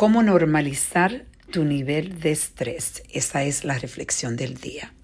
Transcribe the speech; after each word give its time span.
¿Cómo 0.00 0.22
normalizar 0.22 1.26
tu 1.50 1.62
nivel 1.62 2.20
de 2.20 2.32
estrés? 2.32 3.02
Esa 3.12 3.42
es 3.42 3.64
la 3.64 3.78
reflexión 3.78 4.34
del 4.34 4.54
día. 4.54 4.94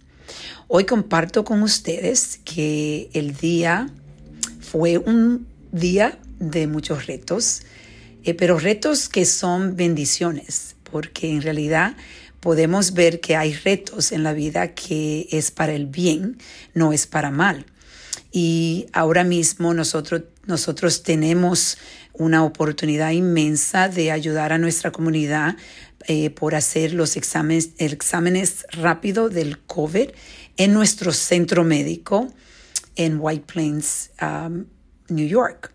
Hoy 0.69 0.87
comparto 0.87 1.45
con 1.45 1.63
ustedes 1.63 2.41
que 2.47 3.11
el 3.13 3.37
día 3.37 3.91
fue 4.59 4.97
un 4.97 5.49
día 5.71 6.19
de 6.39 6.67
muchos 6.67 7.05
retos, 7.05 7.61
eh, 8.25 8.33
pero 8.33 8.59
retos 8.59 9.11
que 9.11 9.27
son 9.27 9.77
bendiciones, 9.77 10.77
porque 10.91 11.31
en 11.31 11.43
realidad 11.43 11.95
podemos 12.41 12.95
ver 12.95 13.21
que 13.21 13.37
hay 13.37 13.53
retos 13.53 14.13
en 14.13 14.23
la 14.23 14.33
vida 14.33 14.73
que 14.73 15.29
es 15.31 15.51
para 15.51 15.75
el 15.75 15.85
bien, 15.85 16.39
no 16.73 16.95
es 16.95 17.07
para 17.07 17.31
mal. 17.31 17.67
Y 18.33 18.87
ahora 18.95 19.25
mismo 19.25 19.75
nosotros, 19.75 20.23
nosotros 20.47 21.03
tenemos 21.03 21.77
una 22.19 22.45
oportunidad 22.45 23.11
inmensa 23.11 23.89
de 23.89 24.11
ayudar 24.11 24.53
a 24.53 24.59
nuestra 24.59 24.91
comunidad 24.91 25.57
eh, 26.09 26.31
por 26.31 26.55
hacer 26.55 26.93
los 26.93 27.17
exámenes, 27.17 27.71
exámenes 27.79 28.67
rápido 28.71 29.29
del 29.29 29.59
COVID 29.59 30.11
en 30.57 30.73
nuestro 30.73 31.13
centro 31.13 31.65
médico 31.65 32.33
en 32.97 33.19
White 33.21 33.45
Plains, 33.47 34.11
um, 34.21 34.65
New 35.09 35.27
York. 35.27 35.73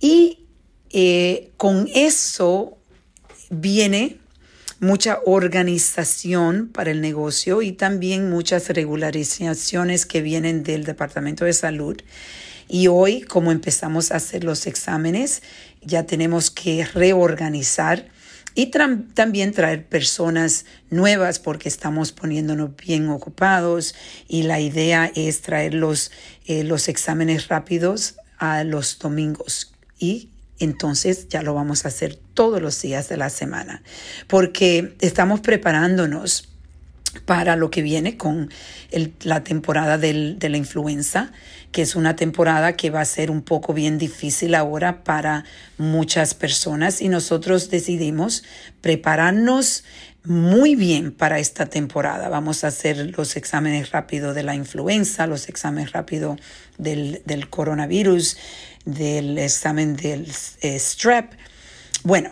Y 0.00 0.46
eh, 0.90 1.50
con 1.56 1.88
eso 1.94 2.78
viene 3.50 4.18
mucha 4.80 5.20
organización 5.24 6.68
para 6.68 6.90
el 6.90 7.00
negocio 7.00 7.62
y 7.62 7.72
también 7.72 8.30
muchas 8.30 8.68
regularizaciones 8.68 10.06
que 10.06 10.22
vienen 10.22 10.62
del 10.62 10.84
Departamento 10.84 11.44
de 11.44 11.52
Salud. 11.52 12.00
Y 12.68 12.88
hoy, 12.88 13.22
como 13.22 13.50
empezamos 13.50 14.12
a 14.12 14.16
hacer 14.16 14.44
los 14.44 14.66
exámenes, 14.66 15.42
ya 15.82 16.04
tenemos 16.04 16.50
que 16.50 16.84
reorganizar 16.84 18.06
y 18.54 18.66
también 18.66 19.52
traer 19.52 19.86
personas 19.86 20.64
nuevas 20.90 21.38
porque 21.38 21.68
estamos 21.68 22.12
poniéndonos 22.12 22.74
bien 22.76 23.08
ocupados 23.08 23.94
y 24.26 24.42
la 24.42 24.58
idea 24.60 25.10
es 25.14 25.42
traer 25.42 25.74
los, 25.74 26.10
eh, 26.44 26.64
los 26.64 26.88
exámenes 26.88 27.48
rápidos 27.48 28.16
a 28.38 28.64
los 28.64 28.98
domingos. 28.98 29.72
Y 29.98 30.30
entonces 30.58 31.28
ya 31.28 31.42
lo 31.42 31.54
vamos 31.54 31.84
a 31.84 31.88
hacer 31.88 32.18
todos 32.34 32.60
los 32.60 32.82
días 32.82 33.08
de 33.08 33.16
la 33.16 33.30
semana, 33.30 33.82
porque 34.26 34.96
estamos 35.00 35.40
preparándonos 35.40 36.48
para 37.24 37.56
lo 37.56 37.70
que 37.70 37.82
viene 37.82 38.16
con 38.16 38.50
la 39.22 39.44
temporada 39.44 39.98
de 39.98 40.36
la 40.40 40.56
influenza, 40.56 41.32
que 41.72 41.82
es 41.82 41.94
una 41.94 42.16
temporada 42.16 42.74
que 42.74 42.90
va 42.90 43.00
a 43.00 43.04
ser 43.04 43.30
un 43.30 43.42
poco 43.42 43.74
bien 43.74 43.98
difícil 43.98 44.54
ahora 44.54 45.04
para 45.04 45.44
muchas 45.76 46.34
personas 46.34 47.02
y 47.02 47.08
nosotros 47.08 47.70
decidimos 47.70 48.44
prepararnos 48.80 49.84
muy 50.24 50.74
bien 50.74 51.12
para 51.12 51.38
esta 51.38 51.66
temporada. 51.66 52.28
Vamos 52.28 52.64
a 52.64 52.68
hacer 52.68 53.14
los 53.16 53.36
exámenes 53.36 53.90
rápidos 53.92 54.34
de 54.34 54.42
la 54.42 54.54
influenza, 54.54 55.26
los 55.26 55.48
exámenes 55.48 55.92
rápidos 55.92 56.38
del, 56.76 57.48
coronavirus, 57.48 58.36
del 58.84 59.38
examen 59.38 59.96
del 59.96 60.30
eh, 60.60 60.78
strep. 60.78 61.32
Bueno, 62.02 62.30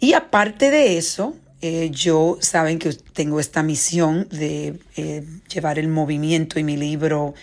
y 0.00 0.14
aparte 0.14 0.70
de 0.70 0.96
eso, 0.98 1.36
eh, 1.62 1.90
yo 1.90 2.38
saben 2.40 2.78
que 2.78 2.92
tengo 2.92 3.40
esta 3.40 3.62
misión 3.62 4.28
de 4.30 4.78
eh, 4.96 5.24
llevar 5.52 5.78
el 5.78 5.88
movimiento 5.88 6.58
y 6.58 6.64
mi 6.64 6.76
libro 6.76 7.34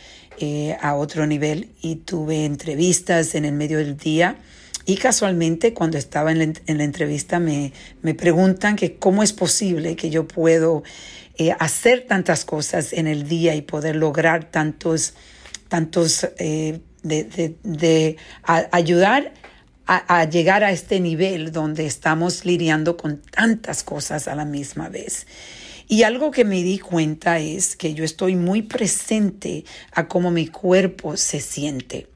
a 0.82 0.96
otro 0.96 1.28
nivel 1.28 1.68
y 1.82 1.96
tuve 1.98 2.46
entrevistas 2.46 3.36
en 3.36 3.44
el 3.44 3.52
medio 3.52 3.80
del 3.80 3.98
día 3.98 4.38
y 4.86 4.96
casualmente 4.96 5.74
cuando 5.74 5.98
estaba 5.98 6.32
en 6.32 6.54
la, 6.66 6.84
entrevista 6.86 7.40
me, 7.40 7.74
me, 8.02 8.14
preguntan 8.14 8.78
que 8.78 8.96
cómo 8.96 9.22
es 9.22 9.34
posible 9.34 9.98
que 9.98 10.10
yo 10.10 10.30
puedo 10.30 10.84
hacer 11.60 12.06
tantas 12.08 12.46
cosas 12.46 12.94
en 12.94 13.08
el 13.08 13.28
día 13.28 13.54
y 13.54 13.64
poder 13.64 13.98
lograr 13.98 14.50
tantos, 14.50 15.14
tantos 15.68 16.26
de, 17.04 18.18
ayudar 18.72 19.34
a, 19.92 20.26
llegar 20.26 20.64
a 20.64 20.72
este 20.72 21.00
nivel 21.00 21.52
donde 21.52 21.88
estamos 21.88 22.46
lidiando 22.46 22.96
con 22.96 23.22
tantas 23.22 23.84
cosas 23.84 24.28
a 24.28 24.36
la 24.36 24.46
misma 24.46 24.88
vez. 24.88 25.26
Y 25.88 26.04
algo 26.04 26.30
que 26.30 26.46
me 26.46 26.62
di 26.62 26.78
cuenta 26.78 27.40
es 27.40 27.76
que 27.76 27.96
yo 27.96 28.04
estoy 28.04 28.36
muy 28.36 28.62
presente 28.62 29.66
a 29.92 30.08
cómo 30.08 30.30
mi 30.30 30.46
cuerpo 30.46 31.18
se 31.18 31.40
siente. 31.40 32.08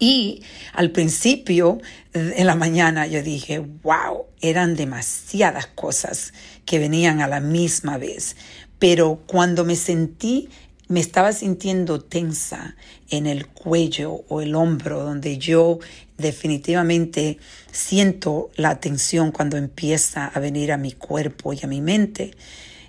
Y 0.00 0.42
al 0.72 0.90
principio, 0.90 1.80
en 2.12 2.46
la 2.46 2.56
mañana, 2.56 3.06
yo 3.06 3.22
dije, 3.22 3.60
wow, 3.60 4.26
eran 4.40 4.74
demasiadas 4.74 5.68
cosas 5.68 6.32
que 6.64 6.80
venían 6.80 7.20
a 7.20 7.28
la 7.28 7.38
misma 7.38 7.98
vez. 7.98 8.34
Pero 8.80 9.22
cuando 9.28 9.64
me 9.64 9.76
sentí 9.76 10.48
me 10.92 11.00
estaba 11.00 11.32
sintiendo 11.32 12.02
tensa 12.02 12.76
en 13.08 13.26
el 13.26 13.46
cuello 13.46 14.26
o 14.28 14.42
el 14.42 14.54
hombro, 14.54 15.02
donde 15.02 15.38
yo 15.38 15.78
definitivamente 16.18 17.38
siento 17.70 18.50
la 18.56 18.78
tensión 18.78 19.32
cuando 19.32 19.56
empieza 19.56 20.26
a 20.26 20.38
venir 20.38 20.70
a 20.70 20.76
mi 20.76 20.92
cuerpo 20.92 21.54
y 21.54 21.60
a 21.62 21.66
mi 21.66 21.80
mente. 21.80 22.32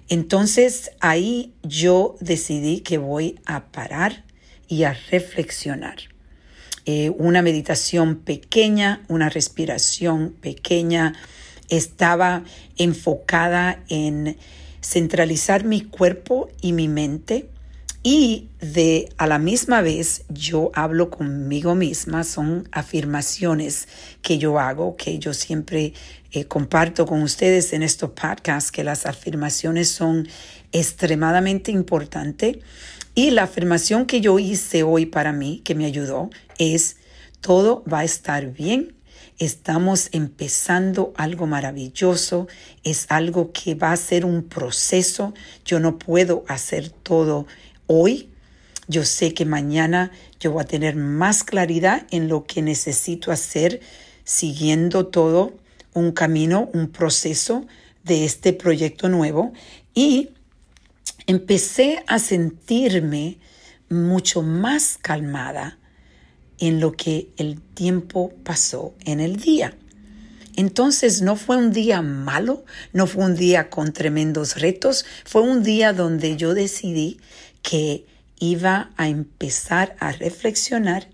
Entonces 0.09 0.91
ahí 0.99 1.53
yo 1.63 2.17
decidí 2.19 2.81
que 2.81 2.97
voy 2.97 3.39
a 3.45 3.71
parar 3.71 4.25
y 4.67 4.83
a 4.83 4.97
reflexionar. 5.09 5.95
Eh, 6.85 7.09
una 7.11 7.41
meditación 7.41 8.17
pequeña, 8.17 9.01
una 9.07 9.29
respiración 9.29 10.35
pequeña, 10.41 11.13
estaba 11.69 12.43
enfocada 12.75 13.81
en 13.87 14.35
centralizar 14.81 15.63
mi 15.63 15.79
cuerpo 15.79 16.49
y 16.59 16.73
mi 16.73 16.89
mente 16.89 17.52
y 18.03 18.49
de 18.59 19.07
a 19.17 19.27
la 19.27 19.39
misma 19.39 19.81
vez 19.81 20.25
yo 20.27 20.71
hablo 20.75 21.09
conmigo 21.09 21.73
misma, 21.73 22.25
son 22.25 22.67
afirmaciones 22.73 23.87
que 24.21 24.37
yo 24.37 24.59
hago, 24.59 24.97
que 24.97 25.19
yo 25.19 25.33
siempre 25.33 25.93
eh, 26.33 26.43
comparto 26.43 27.05
con 27.05 27.23
ustedes 27.23 27.71
en 27.71 27.81
estos 27.81 28.11
podcasts, 28.11 28.71
que 28.71 28.83
las 28.83 29.05
afirmaciones 29.05 29.87
son 29.87 30.27
extremadamente 30.73 31.71
importantes. 31.71 32.57
Y 33.15 33.31
la 33.31 33.43
afirmación 33.43 34.05
que 34.05 34.19
yo 34.19 34.37
hice 34.37 34.83
hoy 34.83 35.05
para 35.05 35.31
mí, 35.31 35.61
que 35.63 35.75
me 35.75 35.85
ayudó, 35.85 36.29
es, 36.57 36.97
todo 37.39 37.85
va 37.91 37.99
a 37.99 38.03
estar 38.03 38.51
bien, 38.51 38.95
estamos 39.37 40.09
empezando 40.11 41.13
algo 41.15 41.47
maravilloso, 41.47 42.47
es 42.83 43.05
algo 43.09 43.51
que 43.53 43.75
va 43.75 43.91
a 43.91 43.97
ser 43.97 44.25
un 44.25 44.43
proceso, 44.43 45.33
yo 45.63 45.79
no 45.79 45.99
puedo 45.99 46.43
hacer 46.47 46.89
todo 46.89 47.45
hoy, 47.87 48.29
yo 48.87 49.05
sé 49.05 49.33
que 49.33 49.45
mañana 49.45 50.11
yo 50.39 50.51
voy 50.51 50.61
a 50.61 50.67
tener 50.67 50.95
más 50.95 51.43
claridad 51.43 52.05
en 52.11 52.27
lo 52.27 52.43
que 52.45 52.61
necesito 52.61 53.31
hacer 53.31 53.81
siguiendo 54.23 55.07
todo 55.07 55.53
un 55.93 56.11
camino, 56.11 56.69
un 56.73 56.89
proceso 56.89 57.65
de 58.03 58.25
este 58.25 58.53
proyecto 58.53 59.09
nuevo 59.09 59.53
y 59.93 60.29
empecé 61.27 62.03
a 62.07 62.19
sentirme 62.19 63.37
mucho 63.89 64.41
más 64.41 64.97
calmada 65.01 65.77
en 66.59 66.79
lo 66.79 66.93
que 66.93 67.29
el 67.37 67.61
tiempo 67.61 68.33
pasó 68.43 68.93
en 69.05 69.19
el 69.19 69.37
día. 69.37 69.75
Entonces 70.55 71.21
no 71.21 71.35
fue 71.35 71.57
un 71.57 71.71
día 71.71 72.01
malo, 72.01 72.63
no 72.91 73.07
fue 73.07 73.25
un 73.25 73.35
día 73.35 73.69
con 73.69 73.91
tremendos 73.93 74.59
retos, 74.59 75.05
fue 75.25 75.41
un 75.41 75.63
día 75.63 75.93
donde 75.93 76.37
yo 76.37 76.53
decidí 76.53 77.19
que 77.61 78.05
iba 78.39 78.91
a 78.97 79.07
empezar 79.07 79.95
a 79.99 80.11
reflexionar 80.11 81.07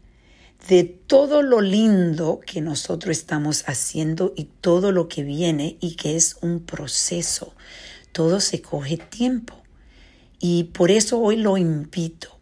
de 0.67 0.83
todo 0.83 1.41
lo 1.41 1.61
lindo 1.61 2.41
que 2.45 2.59
nosotros 2.59 3.17
estamos 3.17 3.63
haciendo 3.67 4.33
y 4.35 4.45
todo 4.45 4.91
lo 4.91 5.07
que 5.07 5.23
viene 5.23 5.77
y 5.79 5.95
que 5.95 6.15
es 6.15 6.37
un 6.41 6.59
proceso. 6.59 7.55
Todo 8.11 8.41
se 8.41 8.61
coge 8.61 8.97
tiempo. 8.97 9.55
Y 10.39 10.65
por 10.65 10.91
eso 10.91 11.19
hoy 11.19 11.37
lo 11.37 11.57
invito. 11.57 12.39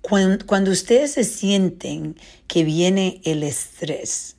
Cuando, 0.00 0.72
ustedes 0.72 1.12
se 1.12 1.24
sienten 1.24 2.16
que 2.48 2.64
viene 2.64 3.20
el 3.24 3.42
estrés 3.42 4.36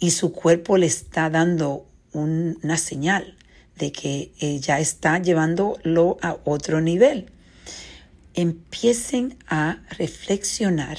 y 0.00 0.10
su 0.10 0.32
cuerpo 0.32 0.76
le 0.76 0.86
está 0.86 1.30
dando 1.30 1.86
una 2.12 2.76
señal 2.76 3.36
de 3.78 3.92
que 3.92 4.32
eh, 4.40 4.58
ya 4.58 4.80
está 4.80 5.18
llevándolo 5.20 6.16
a 6.22 6.38
otro 6.44 6.80
nivel, 6.80 7.26
empiecen 8.34 9.36
a 9.48 9.78
reflexionar. 9.98 10.98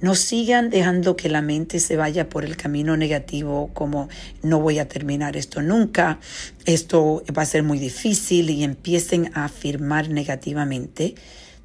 No 0.00 0.16
sigan 0.16 0.68
dejando 0.68 1.14
que 1.14 1.28
la 1.28 1.42
mente 1.42 1.78
se 1.78 1.96
vaya 1.96 2.28
por 2.28 2.44
el 2.44 2.56
camino 2.56 2.96
negativo 2.96 3.70
como 3.72 4.08
no 4.42 4.58
voy 4.58 4.80
a 4.80 4.88
terminar 4.88 5.36
esto 5.36 5.62
nunca, 5.62 6.18
esto 6.64 7.22
va 7.36 7.42
a 7.42 7.46
ser 7.46 7.62
muy 7.62 7.78
difícil 7.78 8.50
y 8.50 8.64
empiecen 8.64 9.30
a 9.34 9.44
afirmar 9.44 10.08
negativamente. 10.08 11.14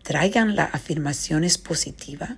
Traigan 0.03 0.55
las 0.55 0.73
afirmaciones 0.75 1.57
positivas 1.57 2.35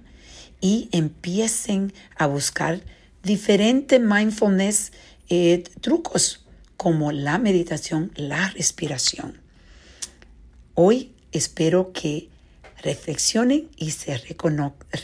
y 0.61 0.87
empiecen 0.91 1.93
a 2.15 2.27
buscar 2.27 2.81
diferente 3.23 3.99
mindfulness 3.99 4.91
eh, 5.29 5.63
trucos 5.81 6.45
como 6.77 7.11
la 7.11 7.37
meditación, 7.37 8.11
la 8.15 8.49
respiración. 8.49 9.41
Hoy 10.75 11.13
espero 11.31 11.91
que 11.91 12.29
reflexionen 12.81 13.69
y 13.75 13.91
se 13.91 14.17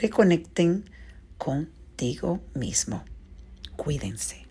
reconecten 0.02 0.90
contigo 1.38 2.42
mismo. 2.54 3.04
Cuídense. 3.76 4.44